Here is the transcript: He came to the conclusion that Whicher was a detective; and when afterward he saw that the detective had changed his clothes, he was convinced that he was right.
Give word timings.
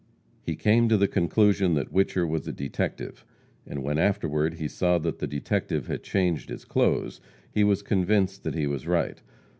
He 0.41 0.55
came 0.55 0.89
to 0.89 0.97
the 0.97 1.07
conclusion 1.07 1.75
that 1.75 1.93
Whicher 1.93 2.27
was 2.27 2.47
a 2.47 2.51
detective; 2.51 3.23
and 3.67 3.83
when 3.83 3.99
afterward 3.99 4.55
he 4.55 4.67
saw 4.67 4.97
that 4.97 5.19
the 5.19 5.27
detective 5.27 5.85
had 5.85 6.01
changed 6.01 6.49
his 6.49 6.65
clothes, 6.65 7.21
he 7.51 7.63
was 7.63 7.83
convinced 7.83 8.41
that 8.41 8.55
he 8.55 8.65
was 8.65 8.87
right. 8.87 9.21